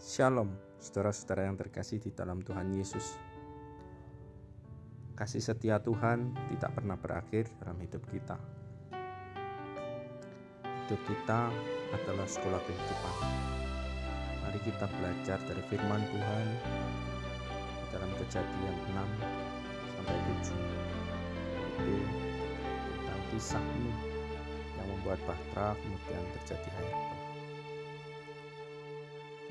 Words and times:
Shalom, 0.00 0.48
saudara-saudara 0.80 1.44
yang 1.44 1.60
terkasih 1.60 2.00
di 2.00 2.08
dalam 2.08 2.40
Tuhan 2.40 2.72
Yesus. 2.72 3.20
Kasih 5.12 5.44
setia 5.44 5.76
Tuhan 5.76 6.32
tidak 6.48 6.72
pernah 6.72 6.96
berakhir 6.96 7.52
dalam 7.60 7.76
hidup 7.84 8.00
kita. 8.08 8.40
Hidup 10.64 11.00
kita 11.04 11.52
adalah 11.92 12.24
sekolah 12.24 12.64
kehidupan. 12.64 13.16
Mari 14.40 14.60
kita 14.64 14.88
belajar 14.88 15.36
dari 15.44 15.60
firman 15.68 16.00
Tuhan 16.08 16.46
dalam 17.92 18.10
kejadian 18.24 18.76
6 18.96 19.04
sampai 20.00 20.16
7 20.16 20.48
yaitu 21.76 21.96
tentang 22.88 23.20
kisah 23.36 23.60
Nuh 23.84 24.00
yang 24.80 24.86
membuat 24.96 25.20
bahtera 25.28 25.76
kemudian 25.76 26.24
terjadi 26.40 26.72
air 26.80 27.19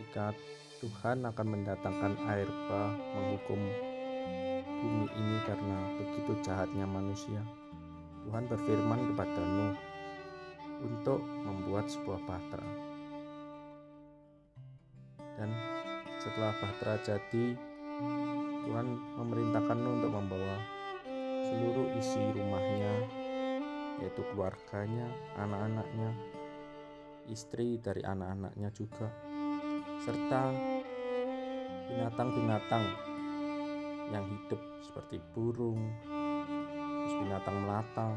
Jika 0.10 0.34
Tuhan 0.82 1.22
akan 1.22 1.48
mendatangkan 1.54 2.18
air 2.34 2.50
bah 2.66 2.90
menghukum 3.14 3.62
bumi 4.66 5.06
ini 5.06 5.38
karena 5.46 5.78
begitu 6.02 6.34
jahatnya 6.42 6.90
manusia. 6.90 7.38
Tuhan 8.26 8.50
berfirman 8.50 9.14
kepada 9.14 9.38
Nuh 9.38 9.78
untuk 10.82 11.22
membuat 11.22 11.94
sebuah 11.94 12.26
bahtera. 12.26 12.70
Dan 15.38 15.54
setelah 16.18 16.58
bahtera 16.58 16.98
jadi, 17.06 17.54
Tuhan 18.66 18.88
memerintahkan 19.14 19.78
Nuh 19.78 19.94
untuk 19.94 20.10
membawa 20.10 20.58
seluruh 21.46 21.86
isi 22.02 22.34
rumahnya, 22.34 22.94
yaitu 24.02 24.26
keluarganya, 24.34 25.06
anak-anaknya, 25.38 26.10
istri 27.30 27.78
dari 27.78 28.02
anak-anaknya 28.02 28.74
juga, 28.74 29.29
serta 30.00 30.56
binatang-binatang 31.92 32.86
yang 34.10 34.26
hidup 34.26 34.62
seperti 34.82 35.20
burung, 35.36 35.80
terus 37.04 37.16
binatang 37.20 37.58
melata, 37.62 38.10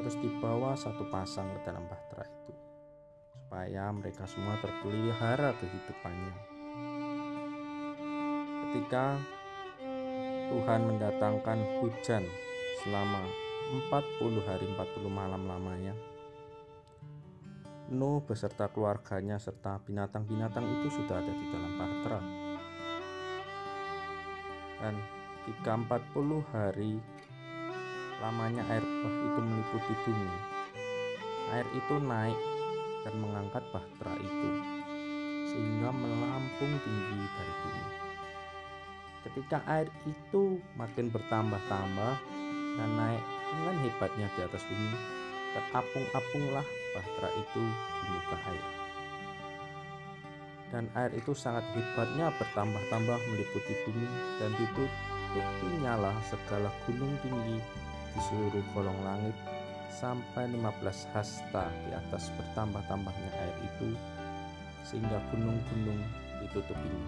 terus 0.00 0.16
dibawa 0.20 0.76
satu 0.76 1.08
pasang 1.08 1.48
ke 1.56 1.58
dalam 1.66 1.84
bahtera 1.88 2.24
itu 2.28 2.52
supaya 3.52 3.92
mereka 3.92 4.24
semua 4.24 4.56
terpelihara 4.64 5.52
kehidupannya. 5.60 6.34
Ketika 8.64 9.20
Tuhan 10.52 10.80
mendatangkan 10.88 11.58
hujan 11.80 12.24
selama 12.84 13.24
40 13.92 14.48
hari 14.48 14.64
40 14.72 15.08
malam 15.08 15.42
lamanya, 15.48 15.92
Nuh 17.92 18.24
beserta 18.24 18.72
keluarganya 18.72 19.36
serta 19.36 19.76
binatang-binatang 19.84 20.64
itu 20.64 20.96
sudah 20.96 21.20
ada 21.20 21.28
di 21.28 21.46
dalam 21.52 21.72
bahtera. 21.76 22.20
Dan 24.80 24.96
ketika 25.44 25.76
40 26.16 26.40
hari 26.56 26.96
lamanya 28.24 28.64
air 28.72 28.80
bah 28.80 29.12
itu 29.12 29.40
meliputi 29.44 29.94
bumi, 30.08 30.32
air 31.52 31.68
itu 31.76 31.94
naik 32.00 32.40
dan 33.04 33.14
mengangkat 33.20 33.60
bahtera 33.76 34.14
itu 34.24 34.50
sehingga 35.52 35.92
melampung 35.92 36.72
tinggi 36.88 37.28
dari 37.28 37.54
bumi. 37.60 37.84
Ketika 39.28 39.58
air 39.68 39.92
itu 40.08 40.56
makin 40.80 41.12
bertambah-tambah 41.12 42.14
dan 42.80 42.90
naik 42.96 43.24
dengan 43.52 43.76
hebatnya 43.84 44.26
di 44.32 44.40
atas 44.48 44.64
bumi, 44.64 44.96
terapung-apunglah 45.52 46.64
bahtera 46.92 47.28
itu 47.40 47.62
di 47.64 48.06
muka 48.12 48.36
air. 48.48 48.66
Dan 50.72 50.84
air 50.96 51.12
itu 51.12 51.36
sangat 51.36 51.64
hebatnya 51.76 52.32
bertambah-tambah 52.40 53.18
meliputi 53.28 53.72
bumi 53.84 54.08
dan 54.40 54.50
ditutupinya 54.56 56.12
segala 56.24 56.72
gunung 56.88 57.12
tinggi 57.20 57.60
di 58.12 58.20
seluruh 58.28 58.64
kolong 58.72 59.00
langit 59.04 59.36
sampai 59.92 60.48
15 60.48 61.12
hasta 61.12 61.68
di 61.84 61.90
atas 61.92 62.32
bertambah-tambahnya 62.40 63.30
air 63.36 63.56
itu 63.68 63.92
sehingga 64.88 65.20
gunung-gunung 65.28 66.00
ditutupinya. 66.40 67.04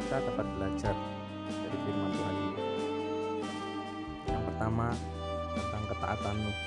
Kita 0.00 0.16
dapat 0.24 0.46
belajar 0.56 0.96
dari 1.52 1.78
firman 1.84 2.10
Tuhan 2.16 2.36
ini 2.40 2.68
pertama 4.58 4.90
tentang 5.88 6.20
ketaatan 6.20 6.36
Nuh. 6.44 6.58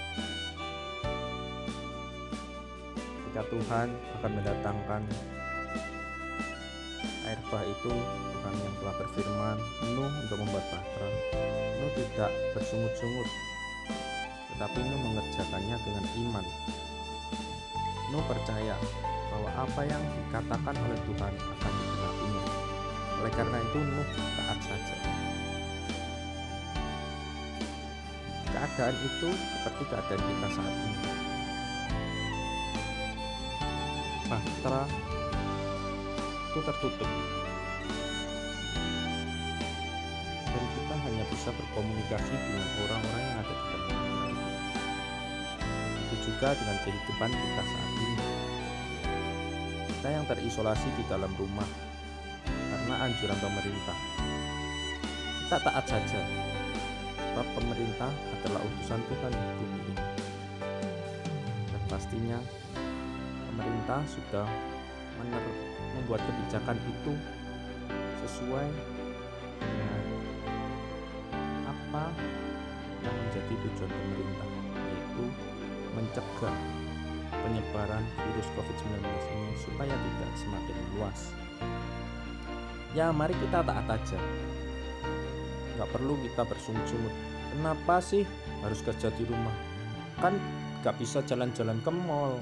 Ketika 3.22 3.42
Tuhan 3.54 3.88
akan 4.18 4.32
mendatangkan 4.34 5.02
air 7.22 7.40
bah 7.54 7.64
itu, 7.64 7.94
Tuhan 8.02 8.56
yang 8.58 8.76
telah 8.82 8.96
berfirman 8.98 9.58
Nuh 9.94 10.12
untuk 10.26 10.38
membuat 10.42 10.66
bahtera. 10.74 11.09
Nuh 11.82 11.92
tidak 11.94 12.32
bersungut-sungut, 12.58 13.30
tetapi 14.58 14.80
Nuh 14.90 15.00
mengerjakannya 15.06 15.78
dengan 15.86 16.06
iman. 16.26 16.46
Nuh 18.09 18.26
percaya 18.26 18.76
bahwa 19.32 19.50
apa 19.53 19.82
yang 19.86 20.02
dikatakan 20.02 20.76
oleh 20.76 21.00
Tuhan 21.08 21.34
akan 21.38 21.72
digenapinya. 21.78 22.44
Oleh 23.22 23.32
karena 23.38 23.58
itu 23.62 23.80
Nuh 23.86 24.09
taat 24.18 24.59
saja. 24.66 25.21
Keadaan 28.72 28.96
itu 29.04 29.30
seperti 29.36 29.84
keadaan 29.92 30.22
kita 30.24 30.48
saat 30.56 30.76
ini. 30.80 31.04
Bahtera 34.32 34.84
itu 36.48 36.59
tertutup. 36.64 37.12
Dan 40.48 40.64
kita 40.72 40.96
hanya 41.04 41.24
bisa 41.28 41.50
berkomunikasi 41.52 42.32
dengan 42.32 42.70
orang-orang 42.88 43.24
yang 43.28 43.38
ada 43.44 43.52
di 43.52 43.66
dalam 43.76 44.36
itu 46.00 46.16
juga 46.32 46.56
dengan 46.56 46.78
kehidupan 46.88 47.32
kita 47.36 47.62
saat 47.68 47.92
ini. 47.92 48.24
Kita 49.92 50.08
yang 50.16 50.26
terisolasi 50.32 50.88
di 50.96 51.03
dalam 51.12 51.32
rumah 51.36 51.68
karena 52.48 52.96
anjuran 53.03 53.40
pemerintah. 53.44 53.98
Kita 55.44 55.58
taat 55.59 55.86
saja 55.92 56.50
sebab 57.31 57.47
pemerintah 57.56 58.12
adalah 58.12 58.59
utusan 58.59 59.00
Tuhan 59.08 59.31
di 59.31 59.46
bumi 59.56 59.80
ini. 59.88 59.96
Dan 61.72 61.81
pastinya 61.88 62.40
pemerintah 63.47 64.03
sudah 64.03 64.47
membuat 65.96 66.20
kebijakan 66.28 66.75
itu 66.75 67.14
sesuai 68.20 68.68
dengan 69.64 70.03
apa 71.72 72.12
yang 73.00 73.16
menjadi 73.16 73.53
tujuan 73.64 73.91
pemerintah, 73.96 74.50
yaitu 74.91 75.25
mencegah 75.96 76.58
penyebaran 77.31 78.03
virus 78.20 78.47
COVID-19 78.59 79.08
ini 79.08 79.52
supaya 79.56 79.96
tidak 79.96 80.31
semakin 80.36 80.78
luas. 81.00 81.20
Ya, 82.91 83.08
mari 83.16 83.31
kita 83.40 83.64
taat 83.64 83.88
aja 83.88 84.20
nggak 85.81 85.97
perlu 85.97 86.14
kita 86.22 86.46
bersungut-sungut. 86.46 87.09
Kenapa 87.58 87.97
sih 88.06 88.22
harus 88.62 88.86
kerja 88.86 89.09
di 89.18 89.25
rumah? 89.25 89.50
Kan 90.22 90.38
nggak 90.86 90.94
bisa 91.02 91.25
jalan-jalan 91.25 91.81
ke 91.81 91.90
mall. 91.90 92.38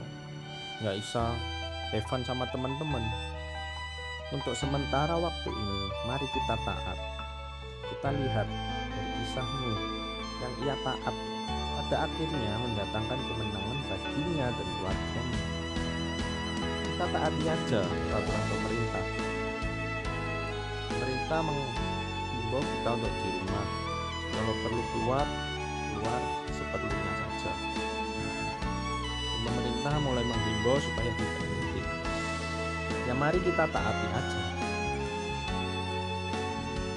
Nggak 0.84 1.00
bisa. 1.00 1.24
Evan 1.96 2.20
sama 2.28 2.44
teman-teman. 2.52 3.00
Untuk 4.36 4.60
sementara 4.60 5.16
waktu 5.16 5.50
ini 5.56 5.80
mari 6.04 6.28
kita 6.36 6.60
taat. 6.68 7.00
Kita 7.88 8.12
lihat 8.12 8.48
dari 8.92 9.12
kisahmu 9.24 9.72
yang 10.44 10.54
ia 10.68 10.76
taat. 10.84 11.16
Pada 11.80 12.12
akhirnya 12.12 12.54
mendatangkan 12.60 13.20
kemenangan 13.24 13.80
baginya 13.88 14.48
dan 14.52 14.68
keluarganya. 14.68 15.42
Kita 16.84 17.06
taati 17.08 17.44
aja 17.48 17.82
peraturan 17.88 18.46
pemerintah. 18.52 19.06
Pemerintah 20.92 21.40
meng 21.40 21.89
menghimbau 22.50 22.66
kita 22.66 22.90
untuk 22.98 23.14
di 23.22 23.30
rumah. 23.30 23.68
Kalau 24.34 24.54
perlu 24.66 24.84
keluar 24.90 25.26
keluar 25.94 26.22
seperlunya 26.50 27.14
saja. 27.14 27.54
Pemerintah 29.46 29.94
mulai 30.02 30.26
menghimbau 30.26 30.82
supaya 30.82 31.12
tidak 31.14 31.46
mudik. 31.46 31.88
Ya 33.06 33.14
mari 33.14 33.38
kita 33.46 33.70
taati 33.70 34.08
aja. 34.18 34.42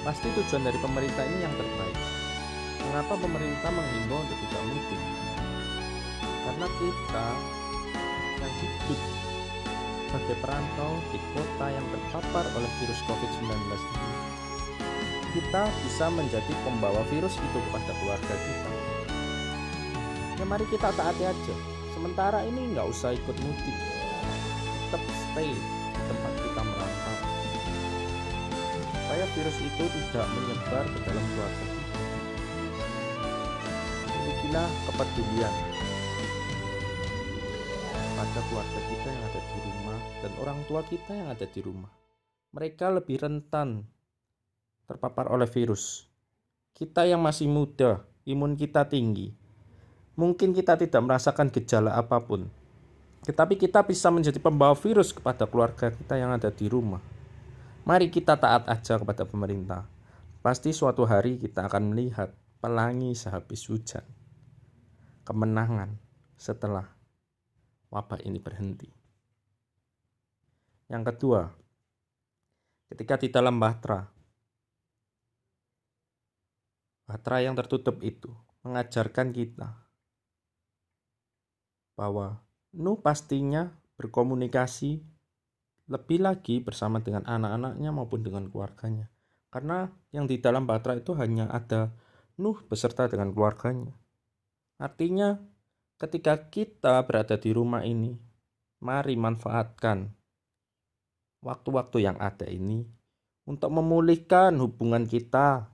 Pasti 0.01 0.27
tujuan 0.33 0.65
dari 0.65 0.79
pemerintah 0.81 1.21
ini 1.21 1.45
yang 1.45 1.53
terbaik. 1.53 1.97
Mengapa 2.89 3.13
pemerintah 3.21 3.69
menghimbau 3.69 4.25
untuk 4.25 4.37
tidak 4.49 4.63
mudik? 4.73 5.01
Karena 6.49 6.67
kita 6.81 7.27
yang 8.41 8.53
hidup 8.57 9.01
sebagai 10.09 10.37
perantau 10.41 10.97
di 11.13 11.21
kota 11.37 11.65
yang 11.69 11.85
terpapar 11.93 12.45
oleh 12.57 12.71
virus 12.81 13.01
COVID-19 13.05 13.49
ini 13.69 14.12
kita 15.33 15.65
bisa 15.81 16.05
menjadi 16.13 16.53
pembawa 16.61 17.01
virus 17.09 17.33
itu 17.41 17.57
kepada 17.69 17.91
keluarga 17.97 18.35
kita. 18.37 18.69
Ya 20.37 20.45
mari 20.45 20.65
kita 20.69 20.93
taati 20.93 21.25
aja. 21.25 21.55
Sementara 21.97 22.45
ini 22.45 22.73
nggak 22.73 22.85
usah 22.85 23.17
ikut 23.17 23.37
mudik. 23.41 23.77
stay 25.33 25.49
di 25.49 26.01
tempat 26.05 26.33
kita 26.37 26.61
merantau. 26.61 27.17
Supaya 28.93 29.25
virus 29.33 29.57
itu 29.57 29.83
tidak 29.89 30.27
menyebar 30.37 30.85
ke 30.85 30.99
dalam 31.01 31.25
keluarga 31.33 31.65
kita. 31.65 31.97
Milikilah 34.13 34.69
kepedulian 34.85 35.55
pada 38.13 38.39
keluarga 38.45 38.79
kita 38.85 39.07
yang 39.09 39.23
ada 39.25 39.41
di 39.41 39.59
rumah 39.65 39.99
dan 40.21 40.31
orang 40.37 40.59
tua 40.69 40.81
kita 40.85 41.11
yang 41.17 41.29
ada 41.33 41.45
di 41.49 41.59
rumah. 41.65 41.91
Mereka 42.53 42.85
lebih 42.93 43.17
rentan 43.17 43.92
terpapar 44.87 45.31
oleh 45.31 45.47
virus. 45.47 46.07
Kita 46.73 47.05
yang 47.05 47.21
masih 47.21 47.47
muda, 47.47 48.03
imun 48.25 48.57
kita 48.57 48.87
tinggi. 48.89 49.31
Mungkin 50.13 50.53
kita 50.53 50.77
tidak 50.77 51.01
merasakan 51.01 51.49
gejala 51.49 51.97
apa 51.97 52.21
pun, 52.21 52.45
tetapi 53.23 53.55
kita 53.55 53.81
bisa 53.87 54.11
menjadi 54.11 54.37
pembawa 54.37 54.75
virus 54.75 55.15
kepada 55.15 55.47
keluarga 55.47 55.89
kita 55.89 56.19
yang 56.19 56.35
ada 56.35 56.51
di 56.51 56.67
rumah. 56.67 56.99
Mari 57.83 58.11
kita 58.11 58.35
taat 58.35 58.67
aja 58.67 58.99
kepada 58.99 59.23
pemerintah. 59.23 59.87
Pasti 60.43 60.75
suatu 60.75 61.07
hari 61.07 61.39
kita 61.39 61.71
akan 61.71 61.95
melihat 61.95 62.35
pelangi 62.59 63.15
sehabis 63.15 63.67
hujan. 63.71 64.03
Kemenangan 65.23 65.95
setelah 66.35 66.83
wabah 67.87 68.19
ini 68.27 68.43
berhenti. 68.43 68.91
Yang 70.91 71.03
kedua, 71.15 71.47
ketika 72.91 73.15
di 73.19 73.31
dalam 73.31 73.55
bahtera, 73.55 74.03
bahtera 77.03 77.43
yang 77.43 77.55
tertutup 77.55 77.99
itu 78.01 78.31
mengajarkan 78.63 79.35
kita 79.35 79.75
bahwa 81.93 82.41
Nuh 82.73 82.97
pastinya 82.97 83.69
berkomunikasi 84.01 85.05
lebih 85.85 86.25
lagi 86.25 86.57
bersama 86.57 86.97
dengan 87.05 87.21
anak-anaknya 87.29 87.89
maupun 87.93 88.25
dengan 88.25 88.49
keluarganya. 88.49 89.13
Karena 89.53 89.85
yang 90.09 90.25
di 90.25 90.41
dalam 90.41 90.65
bahtera 90.65 90.97
itu 90.97 91.13
hanya 91.13 91.53
ada 91.53 91.93
Nuh 92.41 92.57
beserta 92.65 93.05
dengan 93.05 93.29
keluarganya. 93.29 93.93
Artinya 94.81 95.37
ketika 96.01 96.49
kita 96.49 96.97
berada 97.05 97.37
di 97.37 97.53
rumah 97.53 97.85
ini, 97.85 98.17
mari 98.81 99.13
manfaatkan 99.13 100.09
waktu-waktu 101.45 102.09
yang 102.09 102.17
ada 102.17 102.49
ini 102.49 102.89
untuk 103.45 103.69
memulihkan 103.69 104.57
hubungan 104.57 105.05
kita 105.05 105.72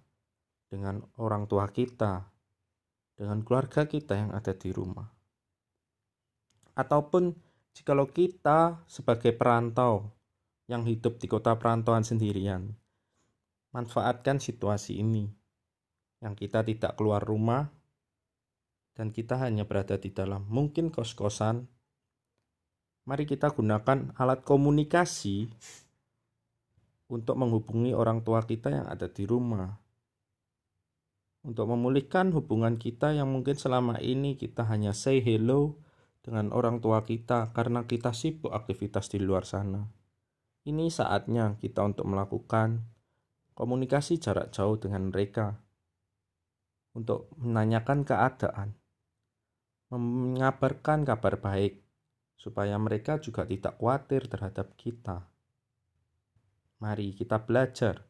dengan 0.70 1.02
orang 1.18 1.50
tua 1.50 1.68
kita, 1.74 2.30
dengan 3.18 3.42
keluarga 3.42 3.90
kita 3.90 4.16
yang 4.16 4.32
ada 4.32 4.54
di 4.56 4.70
rumah 4.70 5.20
ataupun 6.80 7.36
jikalau 7.76 8.08
kita 8.08 8.88
sebagai 8.88 9.36
perantau 9.36 10.08
yang 10.72 10.88
hidup 10.88 11.20
di 11.20 11.28
kota 11.28 11.60
perantauan 11.60 12.08
sendirian, 12.08 12.72
manfaatkan 13.76 14.40
situasi 14.40 15.04
ini 15.04 15.28
yang 16.24 16.40
kita 16.40 16.64
tidak 16.64 16.96
keluar 16.96 17.20
rumah 17.20 17.68
dan 18.96 19.12
kita 19.12 19.36
hanya 19.44 19.68
berada 19.68 20.00
di 20.00 20.12
dalam 20.16 20.48
mungkin 20.48 20.88
kos-kosan. 20.88 21.68
Mari 23.08 23.26
kita 23.26 23.50
gunakan 23.52 24.14
alat 24.16 24.46
komunikasi 24.46 25.50
untuk 27.10 27.36
menghubungi 27.42 27.92
orang 27.92 28.22
tua 28.22 28.46
kita 28.46 28.70
yang 28.70 28.86
ada 28.86 29.10
di 29.10 29.26
rumah. 29.26 29.89
Untuk 31.40 31.72
memulihkan 31.72 32.36
hubungan 32.36 32.76
kita 32.76 33.16
yang 33.16 33.32
mungkin 33.32 33.56
selama 33.56 33.96
ini 34.04 34.36
kita 34.36 34.68
hanya 34.68 34.92
say 34.92 35.24
hello, 35.24 35.80
dengan 36.20 36.52
orang 36.52 36.84
tua 36.84 37.08
kita 37.08 37.56
karena 37.56 37.88
kita 37.88 38.12
sibuk 38.12 38.52
aktivitas 38.52 39.08
di 39.08 39.24
luar 39.24 39.48
sana. 39.48 39.88
Ini 40.68 40.92
saatnya 40.92 41.56
kita 41.58 41.82
untuk 41.88 42.06
melakukan 42.06 42.84
komunikasi 43.56 44.20
jarak 44.20 44.52
jauh 44.52 44.76
dengan 44.76 45.10
mereka 45.10 45.58
untuk 46.94 47.32
menanyakan 47.40 48.04
keadaan, 48.04 48.76
mengabarkan 49.90 51.08
kabar 51.08 51.40
baik 51.40 51.82
supaya 52.36 52.76
mereka 52.76 53.20
juga 53.24 53.48
tidak 53.48 53.80
khawatir 53.80 54.28
terhadap 54.28 54.76
kita. 54.76 55.28
Mari 56.80 57.16
kita 57.16 57.44
belajar 57.44 58.09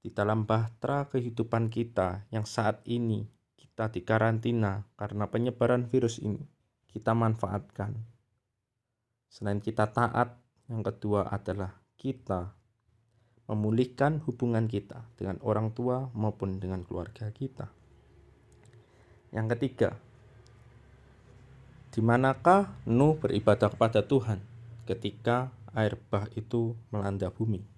di 0.00 0.08
dalam 0.08 0.48
bahtera 0.48 1.06
kehidupan 1.12 1.68
kita 1.68 2.24
yang 2.32 2.48
saat 2.48 2.80
ini 2.88 3.28
kita 3.60 3.92
dikarantina 3.92 4.88
karena 4.96 5.28
penyebaran 5.28 5.88
virus 5.88 6.20
ini 6.20 6.44
kita 6.90 7.14
manfaatkan. 7.14 7.94
Selain 9.30 9.62
kita 9.62 9.86
taat, 9.86 10.34
yang 10.66 10.82
kedua 10.82 11.30
adalah 11.30 11.78
kita 11.94 12.50
memulihkan 13.46 14.22
hubungan 14.26 14.66
kita 14.66 15.06
dengan 15.14 15.38
orang 15.46 15.70
tua 15.70 16.10
maupun 16.14 16.58
dengan 16.58 16.82
keluarga 16.82 17.30
kita. 17.30 17.70
Yang 19.30 19.46
ketiga, 19.54 19.90
di 21.94 22.02
manakah 22.02 22.74
Nuh 22.86 23.18
beribadah 23.18 23.70
kepada 23.70 24.02
Tuhan 24.02 24.42
ketika 24.86 25.54
air 25.74 25.94
bah 26.10 26.26
itu 26.34 26.74
melanda 26.90 27.30
bumi? 27.30 27.69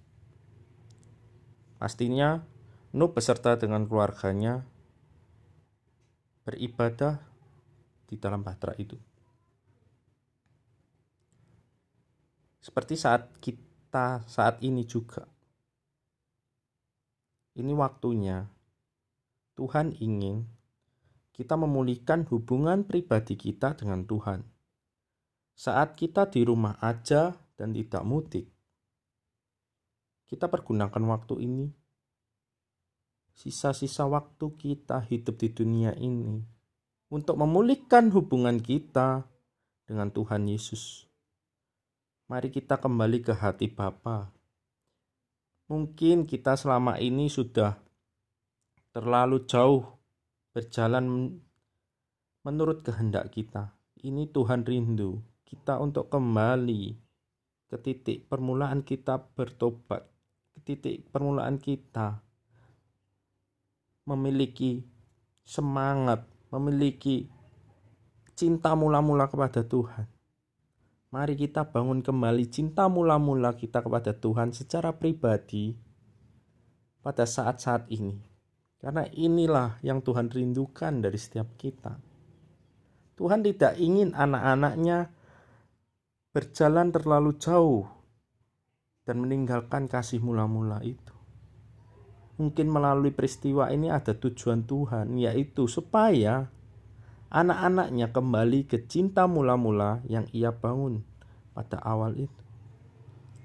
Pastinya 1.83 2.39
Nuh 2.95 3.11
beserta 3.11 3.59
dengan 3.59 3.89
keluarganya 3.89 4.63
beribadah 6.45 7.17
di 8.05 8.15
dalam 8.21 8.45
bahtera 8.45 8.77
itu. 8.77 8.95
Seperti 12.61 12.93
saat 12.95 13.33
kita 13.41 14.21
saat 14.29 14.61
ini 14.61 14.85
juga. 14.85 15.25
Ini 17.57 17.73
waktunya 17.73 18.45
Tuhan 19.57 19.97
ingin 19.97 20.45
kita 21.33 21.57
memulihkan 21.57 22.29
hubungan 22.29 22.85
pribadi 22.85 23.33
kita 23.33 23.73
dengan 23.73 24.05
Tuhan. 24.05 24.45
Saat 25.57 25.97
kita 25.97 26.29
di 26.29 26.45
rumah 26.45 26.77
aja 26.77 27.33
dan 27.57 27.73
tidak 27.73 28.05
mudik, 28.05 28.52
kita 30.27 30.49
pergunakan 30.51 31.03
waktu 31.09 31.43
ini 31.43 31.67
sisa-sisa 33.33 34.05
waktu 34.05 34.45
kita 34.55 35.01
hidup 35.09 35.41
di 35.41 35.49
dunia 35.49 35.91
ini 35.97 36.39
untuk 37.09 37.37
memulihkan 37.41 38.09
hubungan 38.13 38.61
kita 38.61 39.25
dengan 39.85 40.09
Tuhan 40.09 40.49
Yesus. 40.49 41.05
Mari 42.29 42.49
kita 42.49 42.79
kembali 42.79 43.19
ke 43.21 43.33
hati 43.35 43.69
Bapa. 43.69 44.31
Mungkin 45.69 46.25
kita 46.25 46.57
selama 46.57 46.97
ini 46.97 47.29
sudah 47.29 47.77
terlalu 48.93 49.45
jauh 49.45 49.85
berjalan 50.53 51.37
menurut 52.45 52.85
kehendak 52.85 53.33
kita. 53.33 53.73
Ini 54.03 54.29
Tuhan 54.29 54.65
rindu 54.65 55.21
kita 55.47 55.79
untuk 55.81 56.09
kembali 56.09 56.83
ke 57.69 57.77
titik 57.81 58.29
permulaan 58.29 58.85
kita 58.85 59.17
bertobat, 59.33 60.05
titik 60.63 61.11
permulaan 61.11 61.59
kita 61.59 62.23
memiliki 64.07 64.83
semangat 65.43 66.23
memiliki 66.51 67.27
cinta 68.33 68.73
mula-mula 68.73 69.27
kepada 69.27 69.61
Tuhan. 69.65 70.07
Mari 71.13 71.37
kita 71.37 71.69
bangun 71.69 72.01
kembali 72.01 72.49
cinta 72.49 72.89
mula-mula 72.89 73.53
kita 73.53 73.85
kepada 73.85 74.17
Tuhan 74.17 74.49
secara 74.49 74.97
pribadi 74.97 75.77
pada 77.05 77.29
saat-saat 77.29 77.85
ini. 77.93 78.17
Karena 78.81 79.05
inilah 79.13 79.77
yang 79.85 80.01
Tuhan 80.01 80.33
rindukan 80.33 80.99
dari 80.99 81.15
setiap 81.15 81.53
kita. 81.55 81.95
Tuhan 83.13 83.45
tidak 83.45 83.77
ingin 83.77 84.17
anak-anaknya 84.17 85.13
berjalan 86.33 86.89
terlalu 86.89 87.37
jauh 87.37 87.85
dan 89.03 89.19
meninggalkan 89.19 89.91
kasih 89.91 90.23
mula-mula 90.23 90.79
itu. 90.83 91.15
Mungkin 92.39 92.67
melalui 92.71 93.13
peristiwa 93.13 93.69
ini 93.69 93.93
ada 93.93 94.17
tujuan 94.17 94.65
Tuhan, 94.65 95.19
yaitu 95.21 95.69
supaya 95.69 96.49
anak-anaknya 97.29 98.09
kembali 98.09 98.65
ke 98.65 98.85
cinta 98.89 99.29
mula-mula 99.29 100.01
yang 100.09 100.25
ia 100.33 100.49
bangun 100.49 101.05
pada 101.53 101.77
awal 101.81 102.17
itu. 102.17 102.43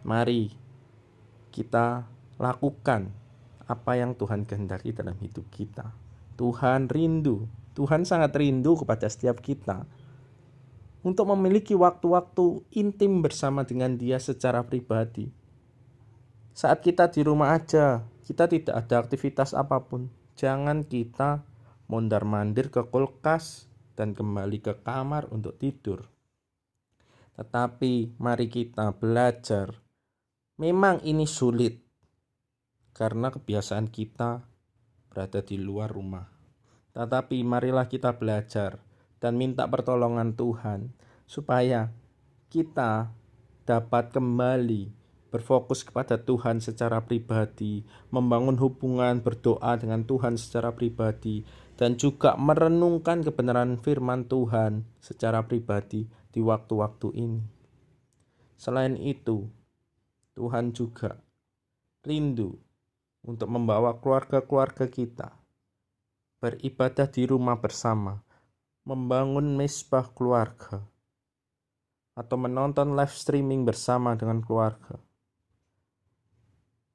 Mari 0.07 0.53
kita 1.53 2.09
lakukan 2.41 3.13
apa 3.69 3.93
yang 4.01 4.17
Tuhan 4.17 4.49
kehendaki 4.49 4.97
dalam 4.97 5.19
hidup 5.21 5.45
kita. 5.53 5.93
Tuhan 6.39 6.89
rindu, 6.89 7.45
Tuhan 7.77 8.07
sangat 8.09 8.33
rindu 8.39 8.79
kepada 8.79 9.11
setiap 9.11 9.43
kita 9.45 9.85
untuk 11.03 11.29
memiliki 11.35 11.77
waktu-waktu 11.77 12.65
intim 12.79 13.21
bersama 13.21 13.67
dengan 13.69 13.99
Dia 14.01 14.17
secara 14.23 14.65
pribadi. 14.65 15.29
Saat 16.59 16.83
kita 16.83 17.07
di 17.07 17.23
rumah 17.23 17.55
aja, 17.55 18.03
kita 18.27 18.51
tidak 18.51 18.75
ada 18.75 18.99
aktivitas 18.99 19.55
apa 19.55 19.79
pun. 19.79 20.11
Jangan 20.35 20.83
kita 20.83 21.47
mondar-mandir 21.87 22.75
ke 22.75 22.83
kulkas 22.83 23.71
dan 23.95 24.11
kembali 24.11 24.59
ke 24.59 24.83
kamar 24.83 25.31
untuk 25.31 25.55
tidur. 25.55 26.11
Tetapi 27.39 28.19
mari 28.19 28.51
kita 28.51 28.91
belajar. 28.91 29.71
Memang 30.59 30.99
ini 31.07 31.31
sulit 31.31 31.79
karena 32.91 33.31
kebiasaan 33.31 33.87
kita 33.95 34.43
berada 35.15 35.39
di 35.47 35.63
luar 35.63 35.95
rumah. 35.95 36.27
Tetapi 36.91 37.39
marilah 37.47 37.87
kita 37.87 38.19
belajar 38.19 38.83
dan 39.23 39.39
minta 39.39 39.63
pertolongan 39.71 40.35
Tuhan 40.35 40.91
supaya 41.23 41.95
kita 42.51 43.15
dapat 43.63 44.11
kembali 44.11 44.98
berfokus 45.29 45.85
kepada 45.85 46.17
Tuhan 46.17 46.61
secara 46.61 47.05
pribadi, 47.05 47.85
membangun 48.09 48.57
hubungan 48.57 49.21
berdoa 49.21 49.77
dengan 49.77 50.05
Tuhan 50.09 50.41
secara 50.41 50.73
pribadi, 50.73 51.45
dan 51.77 52.01
juga 52.01 52.35
merenungkan 52.35 53.23
kebenaran 53.23 53.77
firman 53.79 54.27
Tuhan 54.27 54.89
secara 54.99 55.45
pribadi 55.45 56.09
di 56.33 56.41
waktu-waktu 56.41 57.09
ini. 57.15 57.43
Selain 58.59 58.99
itu, 58.99 59.47
Tuhan 60.35 60.75
juga 60.75 61.21
rindu 62.03 62.59
untuk 63.23 63.49
membawa 63.53 63.99
keluarga-keluarga 64.01 64.89
kita 64.89 65.39
beribadah 66.39 67.11
di 67.11 67.27
rumah 67.27 67.59
bersama, 67.59 68.23
membangun 68.87 69.59
mesbah 69.59 70.07
keluarga, 70.15 70.87
atau 72.15 72.37
menonton 72.39 72.95
live 72.95 73.15
streaming 73.15 73.67
bersama 73.67 74.15
dengan 74.15 74.39
keluarga. 74.43 75.08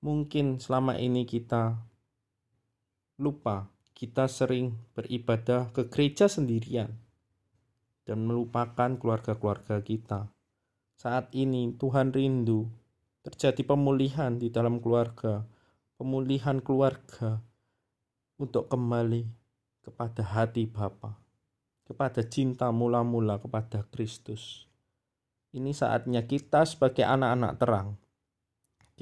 Mungkin 0.03 0.59
selama 0.59 0.99
ini 0.99 1.23
kita 1.23 1.79
lupa, 3.23 3.71
kita 3.95 4.27
sering 4.27 4.75
beribadah 4.91 5.71
ke 5.71 5.87
gereja 5.87 6.27
sendirian 6.27 6.91
dan 8.03 8.27
melupakan 8.27 8.99
keluarga-keluarga 8.99 9.79
kita. 9.79 10.27
Saat 10.99 11.31
ini 11.31 11.71
Tuhan 11.79 12.11
rindu 12.11 12.67
terjadi 13.23 13.63
pemulihan 13.63 14.35
di 14.35 14.51
dalam 14.51 14.83
keluarga, 14.83 15.47
pemulihan 15.95 16.59
keluarga 16.59 17.39
untuk 18.35 18.67
kembali 18.67 19.23
kepada 19.87 20.19
hati 20.19 20.67
Bapa, 20.67 21.15
kepada 21.87 22.27
cinta 22.27 22.75
mula-mula 22.75 23.39
kepada 23.39 23.87
Kristus. 23.87 24.67
Ini 25.55 25.71
saatnya 25.71 26.27
kita 26.27 26.67
sebagai 26.67 27.07
anak-anak 27.07 27.53
terang, 27.55 28.02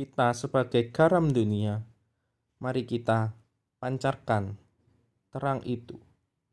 kita 0.02 0.34
sebagai 0.34 0.90
garam 0.90 1.30
dunia, 1.30 1.86
mari 2.58 2.90
kita 2.90 3.38
pancarkan 3.78 4.58
terang 5.30 5.62
itu 5.62 5.94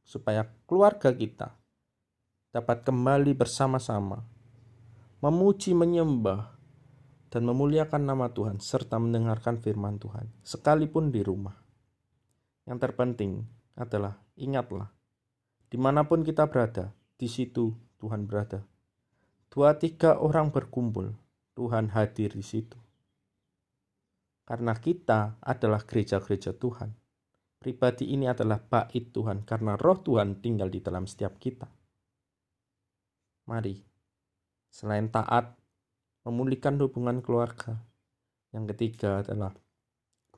supaya 0.04 0.44
keluarga 0.68 1.08
kita 1.16 1.56
dapat 2.52 2.84
kembali 2.84 3.32
bersama-sama 3.32 4.20
memuji 5.24 5.72
menyembah 5.72 6.60
dan 7.32 7.48
memuliakan 7.48 8.04
nama 8.04 8.28
Tuhan 8.28 8.60
serta 8.60 9.00
mendengarkan 9.00 9.56
firman 9.64 9.96
Tuhan 9.96 10.28
sekalipun 10.44 11.08
di 11.08 11.24
rumah. 11.24 11.56
Yang 12.68 12.84
terpenting 12.84 13.48
adalah 13.80 14.20
ingatlah 14.36 14.92
di 15.72 15.80
mana 15.80 16.04
pun 16.04 16.20
kita 16.20 16.52
berada, 16.52 16.92
di 17.16 17.32
situ 17.32 17.72
Tuhan 17.96 18.28
berada. 18.28 18.60
Dua 19.48 19.72
tiga 19.80 20.20
orang 20.20 20.52
berkumpul, 20.52 21.16
Tuhan 21.56 21.96
hadir 21.96 22.36
di 22.36 22.44
situ. 22.44 22.76
Karena 24.48 24.72
kita 24.72 25.36
adalah 25.44 25.84
gereja-gereja 25.84 26.56
Tuhan. 26.56 26.96
Pribadi 27.60 28.16
ini 28.16 28.24
adalah 28.24 28.56
bait 28.56 29.12
Tuhan 29.12 29.44
karena 29.44 29.76
roh 29.76 30.00
Tuhan 30.00 30.40
tinggal 30.40 30.72
di 30.72 30.80
dalam 30.80 31.04
setiap 31.04 31.36
kita. 31.36 31.68
Mari, 33.44 33.76
selain 34.72 35.12
taat, 35.12 35.52
memulihkan 36.24 36.80
hubungan 36.80 37.20
keluarga. 37.20 37.76
Yang 38.56 38.72
ketiga 38.72 39.20
adalah 39.20 39.52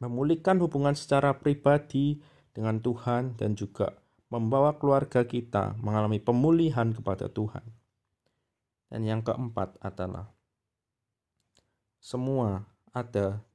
memulihkan 0.03 0.59
hubungan 0.59 0.99
secara 0.99 1.39
pribadi 1.39 2.19
dengan 2.51 2.83
Tuhan 2.83 3.39
dan 3.39 3.55
juga 3.55 3.95
membawa 4.27 4.75
keluarga 4.75 5.23
kita 5.23 5.79
mengalami 5.79 6.19
pemulihan 6.19 6.91
kepada 6.91 7.31
Tuhan. 7.31 7.63
Dan 8.91 9.07
yang 9.07 9.23
keempat 9.23 9.79
adalah 9.79 10.35
semua 12.03 12.67
ada 12.91 13.47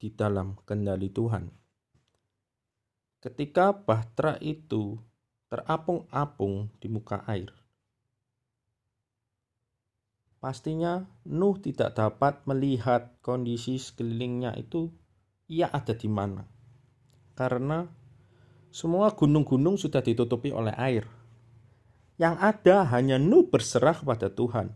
di 0.00 0.08
dalam 0.16 0.56
kendali 0.64 1.12
Tuhan. 1.12 1.52
Ketika 3.20 3.76
bahtera 3.76 4.40
itu 4.40 4.96
terapung-apung 5.52 6.72
di 6.80 6.88
muka 6.88 7.20
air, 7.28 7.52
pastinya 10.40 11.04
Nuh 11.28 11.60
tidak 11.60 12.00
dapat 12.00 12.40
melihat 12.48 13.20
kondisi 13.20 13.76
sekelilingnya 13.76 14.56
itu 14.56 14.88
ia 15.52 15.68
ada 15.68 15.92
di 15.92 16.08
mana. 16.08 16.48
Karena 17.36 17.84
semua 18.70 19.12
gunung-gunung 19.12 19.76
sudah 19.76 20.00
ditutupi 20.00 20.54
oleh 20.54 20.72
air. 20.80 21.04
Yang 22.16 22.36
ada 22.40 22.76
hanya 22.94 23.20
Nuh 23.20 23.48
berserah 23.50 23.98
kepada 23.98 24.32
Tuhan. 24.32 24.72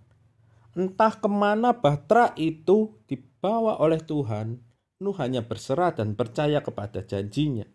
Entah 0.74 1.14
ke 1.14 1.30
mana 1.30 1.70
bahtera 1.70 2.34
itu 2.34 2.98
dibawa 3.06 3.78
oleh 3.78 4.02
Tuhan, 4.02 4.58
Nuh 5.02 5.16
hanya 5.18 5.42
berserah 5.42 5.90
dan 5.90 6.14
percaya 6.14 6.62
kepada 6.62 7.02
janjinya. 7.02 7.66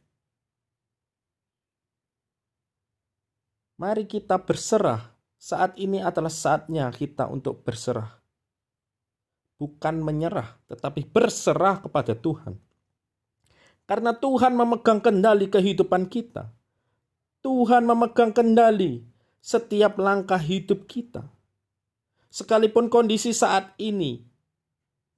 Mari 3.79 4.07
kita 4.07 4.39
berserah. 4.43 5.15
Saat 5.39 5.79
ini 5.79 6.03
adalah 6.03 6.31
saatnya 6.31 6.91
kita 6.91 7.31
untuk 7.31 7.63
berserah. 7.63 8.11
Bukan 9.55 10.03
menyerah, 10.03 10.59
tetapi 10.67 11.07
berserah 11.07 11.79
kepada 11.79 12.11
Tuhan. 12.11 12.59
Karena 13.88 14.11
Tuhan 14.11 14.55
memegang 14.55 14.99
kendali 14.99 15.47
kehidupan 15.47 16.11
kita. 16.11 16.51
Tuhan 17.39 17.88
memegang 17.88 18.35
kendali 18.35 19.03
setiap 19.39 19.95
langkah 19.95 20.39
hidup 20.39 20.83
kita. 20.83 21.23
Sekalipun 22.29 22.91
kondisi 22.91 23.33
saat 23.33 23.73
ini, 23.81 24.21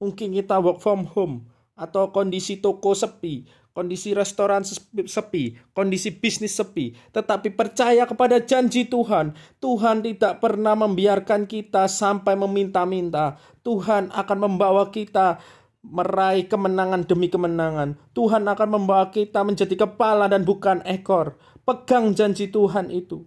mungkin 0.00 0.32
kita 0.32 0.56
work 0.62 0.80
from 0.80 1.04
home, 1.12 1.51
atau 1.72 2.12
kondisi 2.12 2.60
toko 2.60 2.92
sepi, 2.92 3.48
kondisi 3.72 4.12
restoran 4.12 4.62
sepi, 4.64 5.56
kondisi 5.72 6.12
bisnis 6.12 6.52
sepi, 6.56 6.92
tetapi 7.10 7.52
percaya 7.56 8.04
kepada 8.04 8.40
janji 8.44 8.86
Tuhan. 8.86 9.32
Tuhan 9.58 10.04
tidak 10.04 10.44
pernah 10.44 10.76
membiarkan 10.76 11.48
kita 11.48 11.88
sampai 11.88 12.36
meminta-minta. 12.36 13.40
Tuhan 13.64 14.12
akan 14.12 14.38
membawa 14.38 14.92
kita 14.92 15.40
meraih 15.82 16.46
kemenangan 16.46 17.02
demi 17.08 17.26
kemenangan. 17.26 17.98
Tuhan 18.14 18.46
akan 18.46 18.68
membawa 18.70 19.10
kita 19.10 19.42
menjadi 19.42 19.74
kepala 19.88 20.30
dan 20.30 20.46
bukan 20.46 20.84
ekor. 20.86 21.34
Pegang 21.66 22.14
janji 22.14 22.50
Tuhan 22.50 22.90
itu. 22.92 23.26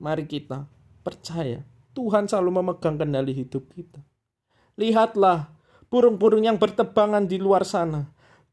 Mari 0.00 0.24
kita 0.24 0.64
percaya 1.04 1.60
Tuhan 1.92 2.24
selalu 2.24 2.62
memegang 2.62 2.96
kendali 2.96 3.36
hidup 3.36 3.68
kita. 3.68 4.00
Lihatlah 4.80 5.59
burung-burung 5.90 6.46
yang 6.46 6.56
bertebangan 6.56 7.26
di 7.26 7.36
luar 7.36 7.66
sana 7.66 8.06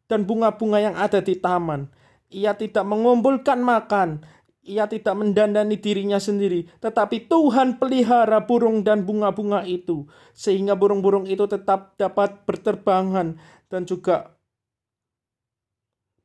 dan 0.10 0.25
bunga-bunga 0.25 0.82
yang 0.82 0.96
ada 0.98 1.22
di 1.22 1.38
taman. 1.38 1.88
Ia 2.27 2.58
tidak 2.58 2.84
mengumpulkan 2.84 3.62
makan, 3.63 4.20
ia 4.67 4.84
tidak 4.84 5.15
mendandani 5.15 5.79
dirinya 5.79 6.20
sendiri, 6.20 6.67
tetapi 6.84 7.32
Tuhan 7.32 7.79
pelihara 7.79 8.44
burung 8.44 8.84
dan 8.84 9.08
bunga-bunga 9.08 9.63
itu, 9.63 10.03
sehingga 10.36 10.75
burung-burung 10.75 11.24
itu 11.24 11.48
tetap 11.48 11.96
dapat 11.96 12.44
berterbangan 12.44 13.39
dan 13.72 13.88
juga 13.88 14.36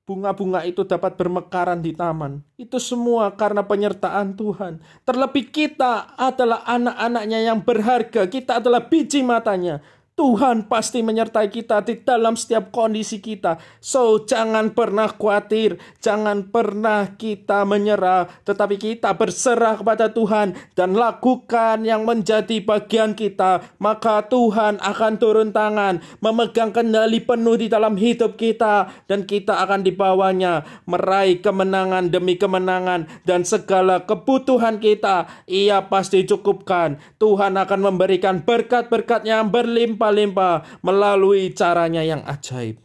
bunga-bunga 0.03 0.67
itu 0.67 0.83
dapat 0.83 1.15
bermekaran 1.15 1.79
di 1.79 1.95
taman. 1.95 2.43
Itu 2.59 2.83
semua 2.83 3.31
karena 3.39 3.63
penyertaan 3.63 4.35
Tuhan. 4.35 4.83
Terlebih 5.07 5.55
kita 5.55 6.19
adalah 6.19 6.67
anak-anaknya 6.67 7.39
yang 7.47 7.63
berharga. 7.63 8.27
Kita 8.27 8.59
adalah 8.59 8.91
biji 8.91 9.23
matanya. 9.23 9.79
Tuhan 10.13 10.69
pasti 10.69 11.01
menyertai 11.01 11.49
kita 11.49 11.81
di 11.89 11.97
dalam 12.05 12.37
setiap 12.37 12.69
kondisi 12.69 13.17
kita. 13.17 13.57
So, 13.81 14.21
jangan 14.29 14.77
pernah 14.77 15.09
khawatir, 15.09 15.81
jangan 16.05 16.53
pernah 16.53 17.17
kita 17.17 17.65
menyerah, 17.65 18.29
tetapi 18.45 18.77
kita 18.77 19.17
berserah 19.17 19.81
kepada 19.81 20.13
Tuhan 20.13 20.53
dan 20.77 21.01
lakukan 21.01 21.89
yang 21.89 22.05
menjadi 22.05 22.61
bagian 22.61 23.17
kita. 23.17 23.65
Maka 23.81 24.29
Tuhan 24.29 24.85
akan 24.85 25.13
turun 25.17 25.49
tangan, 25.49 26.05
memegang 26.21 26.77
kendali 26.77 27.25
penuh 27.25 27.57
di 27.57 27.73
dalam 27.73 27.97
hidup 27.97 28.37
kita, 28.37 28.93
dan 29.09 29.25
kita 29.25 29.65
akan 29.65 29.81
dibawanya 29.81 30.61
meraih 30.85 31.41
kemenangan 31.41 32.13
demi 32.13 32.37
kemenangan, 32.37 33.09
dan 33.25 33.49
segala 33.49 34.05
kebutuhan 34.05 34.77
kita 34.77 35.25
ia 35.49 35.81
pasti 35.89 36.21
cukupkan. 36.29 37.01
Tuhan 37.17 37.57
akan 37.57 37.81
memberikan 37.81 38.45
berkat-berkat 38.45 39.25
yang 39.25 39.49
berlimpah 39.49 40.02
berlimpah-limpah 40.03 40.83
melalui 40.83 41.55
caranya 41.55 42.03
yang 42.03 42.27
ajaib. 42.27 42.83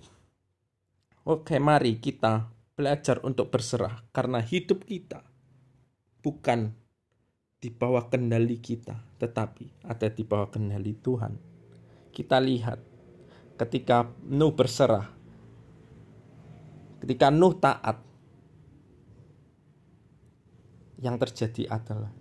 Oke, 1.25 1.57
mari 1.57 1.97
kita 1.97 2.53
belajar 2.77 3.25
untuk 3.25 3.50
berserah 3.50 4.05
karena 4.13 4.38
hidup 4.38 4.86
kita 4.86 5.25
bukan 6.21 6.77
di 7.57 7.74
bawah 7.74 8.05
kendali 8.05 8.62
kita, 8.62 9.17
tetapi 9.17 9.89
ada 9.89 10.13
di 10.13 10.21
bawah 10.21 10.53
kendali 10.53 10.93
Tuhan. 10.93 11.33
Kita 12.13 12.38
lihat 12.38 12.77
ketika 13.57 14.05
Nuh 14.29 14.53
berserah, 14.53 15.09
ketika 17.01 17.33
Nuh 17.33 17.57
taat, 17.57 17.97
yang 21.01 21.17
terjadi 21.17 21.65
adalah 21.81 22.13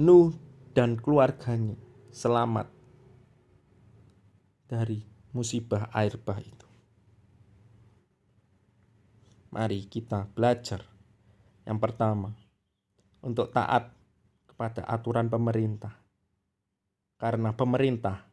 Nuh 0.00 0.32
dan 0.72 0.96
keluarganya 0.96 1.76
selamat 2.08 2.73
dari 4.64 5.04
musibah 5.34 5.90
air 5.92 6.16
bah 6.20 6.40
itu. 6.40 6.68
Mari 9.54 9.86
kita 9.86 10.26
belajar. 10.34 10.82
Yang 11.64 11.78
pertama, 11.80 12.34
untuk 13.24 13.54
taat 13.54 13.94
kepada 14.50 14.84
aturan 14.84 15.30
pemerintah. 15.32 15.96
Karena 17.16 17.54
pemerintah 17.56 18.26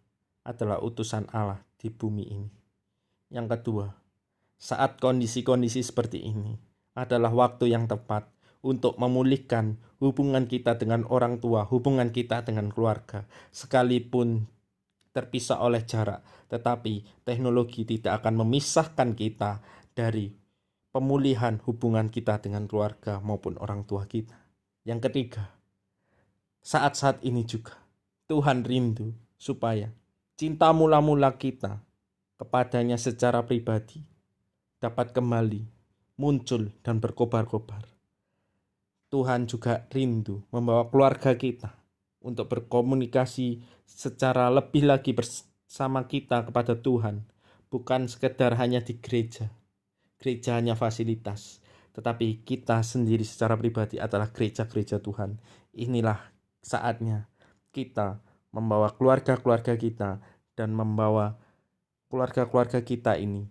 adalah 0.44 0.82
utusan 0.82 1.30
Allah 1.32 1.62
di 1.78 1.88
bumi 1.94 2.26
ini. 2.28 2.52
Yang 3.32 3.48
kedua, 3.58 3.88
saat 4.60 5.00
kondisi-kondisi 5.00 5.82
seperti 5.82 6.22
ini 6.28 6.54
adalah 6.94 7.32
waktu 7.32 7.72
yang 7.72 7.88
tepat 7.88 8.28
untuk 8.62 9.00
memulihkan 9.02 9.82
hubungan 9.98 10.46
kita 10.46 10.78
dengan 10.78 11.08
orang 11.10 11.42
tua, 11.42 11.66
hubungan 11.66 12.14
kita 12.14 12.46
dengan 12.46 12.70
keluarga, 12.70 13.26
sekalipun 13.50 14.46
terpisah 15.12 15.60
oleh 15.60 15.84
jarak, 15.84 16.24
tetapi 16.48 17.24
teknologi 17.28 17.84
tidak 17.84 18.24
akan 18.24 18.44
memisahkan 18.44 19.12
kita 19.16 19.60
dari 19.92 20.32
pemulihan 20.92 21.60
hubungan 21.64 22.12
kita 22.12 22.40
dengan 22.44 22.68
keluarga 22.68 23.20
maupun 23.24 23.60
orang 23.60 23.88
tua 23.88 24.08
kita. 24.08 24.36
Yang 24.88 25.12
ketiga, 25.12 25.44
saat-saat 26.64 27.24
ini 27.24 27.48
juga 27.48 27.76
Tuhan 28.28 28.64
rindu 28.64 29.12
supaya 29.36 29.92
cinta 30.40 30.72
mula-mula 30.72 31.36
kita 31.36 31.84
kepadanya 32.40 32.96
secara 32.96 33.44
pribadi 33.44 34.04
dapat 34.82 35.14
kembali 35.14 35.62
muncul 36.18 36.72
dan 36.82 36.98
berkobar-kobar. 36.98 37.86
Tuhan 39.12 39.44
juga 39.46 39.86
rindu 39.92 40.40
membawa 40.56 40.88
keluarga 40.88 41.36
kita 41.36 41.81
untuk 42.22 42.48
berkomunikasi 42.50 43.62
secara 43.86 44.48
lebih 44.54 44.86
lagi 44.86 45.12
bersama 45.12 46.06
kita 46.06 46.46
kepada 46.46 46.78
Tuhan, 46.78 47.26
bukan 47.68 48.06
sekedar 48.06 48.56
hanya 48.62 48.80
di 48.82 49.02
gereja. 49.02 49.50
Gereja 50.22 50.62
hanya 50.62 50.78
fasilitas, 50.78 51.60
tetapi 51.98 52.46
kita 52.46 52.86
sendiri 52.86 53.26
secara 53.26 53.58
pribadi 53.58 53.98
adalah 53.98 54.30
gereja-gereja 54.30 55.02
Tuhan. 55.02 55.42
Inilah 55.74 56.22
saatnya 56.62 57.26
kita 57.74 58.22
membawa 58.54 58.94
keluarga-keluarga 58.94 59.74
kita 59.74 60.22
dan 60.54 60.70
membawa 60.78 61.42
keluarga-keluarga 62.12 62.86
kita 62.86 63.18
ini 63.18 63.50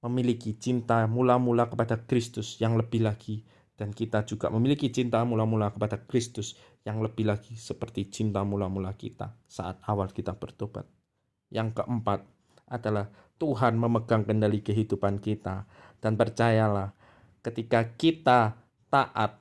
memiliki 0.00 0.56
cinta 0.56 1.04
mula-mula 1.04 1.68
kepada 1.68 2.00
Kristus 2.00 2.56
yang 2.56 2.80
lebih 2.80 3.04
lagi 3.04 3.44
dan 3.80 3.96
kita 3.96 4.28
juga 4.28 4.52
memiliki 4.52 4.92
cinta 4.92 5.24
mula-mula 5.24 5.72
kepada 5.72 5.96
Kristus 6.04 6.52
yang 6.84 7.00
lebih 7.00 7.24
lagi 7.24 7.56
seperti 7.56 8.12
cinta 8.12 8.44
mula-mula 8.44 8.92
kita 8.92 9.32
saat 9.48 9.80
awal 9.88 10.12
kita 10.12 10.36
bertobat. 10.36 10.84
Yang 11.48 11.80
keempat 11.80 12.20
adalah 12.68 13.08
Tuhan 13.40 13.80
memegang 13.80 14.28
kendali 14.28 14.60
kehidupan 14.60 15.24
kita 15.24 15.64
dan 15.96 16.12
percayalah 16.20 16.92
ketika 17.40 17.96
kita 17.96 18.60
taat 18.92 19.40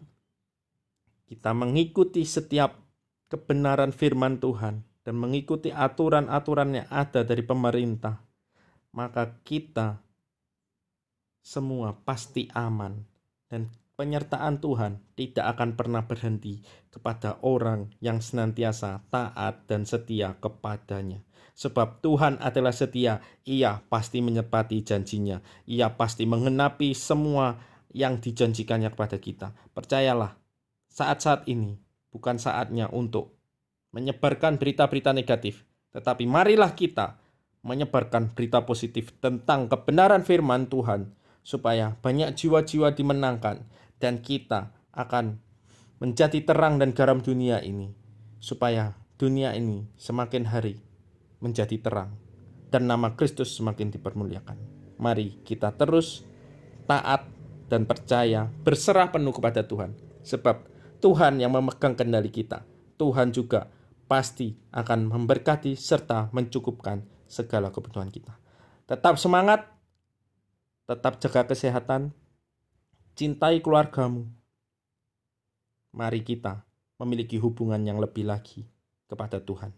kita 1.27 1.51
mengikuti 1.51 2.24
setiap 2.24 2.79
kebenaran 3.27 3.91
firman 3.91 4.39
Tuhan 4.39 4.88
dan 5.03 5.15
mengikuti 5.19 5.67
aturan-aturan 5.67 6.79
yang 6.79 6.88
ada 6.88 7.27
dari 7.27 7.43
pemerintah 7.43 8.24
maka 8.96 9.35
kita 9.44 10.00
semua 11.44 11.92
pasti 12.07 12.48
aman 12.55 13.03
dan 13.51 13.68
penyertaan 14.00 14.64
Tuhan 14.64 15.03
tidak 15.20 15.59
akan 15.59 15.75
pernah 15.75 16.07
berhenti 16.07 16.64
kepada 16.88 17.35
orang 17.44 17.92
yang 18.00 18.24
senantiasa 18.24 19.03
taat 19.12 19.68
dan 19.68 19.83
setia 19.83 20.40
kepadanya. 20.40 21.20
Sebab 21.59 22.00
Tuhan 22.00 22.40
adalah 22.40 22.72
setia, 22.72 23.20
ia 23.44 23.83
pasti 23.92 24.24
menyepati 24.24 24.79
janjinya. 24.88 25.44
Ia 25.68 26.00
pasti 26.00 26.24
mengenapi 26.24 26.96
semua 26.96 27.59
yang 27.92 28.24
dijanjikannya 28.24 28.96
kepada 28.96 29.20
kita. 29.20 29.51
Percayalah, 29.75 30.40
saat-saat 30.88 31.51
ini 31.51 31.75
bukan 32.16 32.40
saatnya 32.40 32.88
untuk 32.88 33.35
menyebarkan 33.92 34.55
berita-berita 34.55 35.12
negatif. 35.12 35.68
Tetapi 35.92 36.24
marilah 36.24 36.72
kita 36.72 37.20
menyebarkan 37.68 38.31
berita 38.31 38.64
positif 38.64 39.12
tentang 39.20 39.68
kebenaran 39.68 40.24
firman 40.24 40.72
Tuhan 40.72 41.12
supaya 41.44 42.00
banyak 42.00 42.40
jiwa-jiwa 42.40 42.96
dimenangkan 42.96 43.68
dan 44.00 44.24
kita 44.24 44.72
akan 44.96 45.40
menjadi 46.00 46.42
terang 46.44 46.79
dan 46.79 46.96
garam 46.96 47.20
dunia 47.20 47.59
ini 47.59 47.92
supaya 48.40 48.96
dunia 49.20 49.51
ini 49.53 49.85
semakin 50.00 50.48
hari 50.48 50.79
menjadi 51.44 51.75
terang 51.79 52.16
dan 52.72 52.88
nama 52.88 53.14
Kristus 53.14 53.51
semakin 53.55 53.92
dipermuliakan. 53.92 54.57
Mari 55.00 55.44
kita 55.44 55.75
terus 55.75 56.24
taat 56.88 57.27
dan 57.70 57.85
percaya, 57.85 58.50
berserah 58.66 59.12
penuh 59.14 59.35
kepada 59.35 59.62
Tuhan 59.62 59.94
sebab 60.24 60.66
Tuhan 61.00 61.40
yang 61.40 61.53
memegang 61.53 61.96
kendali 61.96 62.31
kita. 62.31 62.66
Tuhan 63.00 63.31
juga 63.31 63.72
pasti 64.09 64.57
akan 64.74 65.07
memberkati 65.07 65.77
serta 65.77 66.33
mencukupkan 66.33 67.05
segala 67.29 67.70
kebutuhan 67.70 68.09
kita. 68.09 68.35
Tetap 68.90 69.22
semangat, 69.22 69.70
tetap 70.90 71.22
jaga 71.22 71.46
kesehatan, 71.46 72.12
cintai 73.20 73.60
keluargamu. 73.60 74.32
Mari 75.92 76.24
kita 76.24 76.64
memiliki 77.03 77.36
hubungan 77.36 77.84
yang 77.84 78.00
lebih 78.00 78.24
lagi 78.24 78.64
kepada 79.12 79.44
Tuhan. 79.44 79.75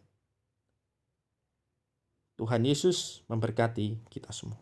Tuhan 2.37 2.61
Yesus 2.61 3.25
memberkati 3.25 4.05
kita 4.13 4.29
semua. 4.29 4.61